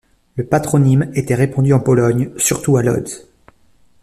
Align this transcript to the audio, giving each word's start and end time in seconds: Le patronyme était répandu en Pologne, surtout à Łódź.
Le 0.35 0.43
patronyme 0.47 1.11
était 1.13 1.35
répandu 1.35 1.73
en 1.73 1.79
Pologne, 1.79 2.31
surtout 2.35 2.75
à 2.77 2.81
Łódź. 2.81 3.23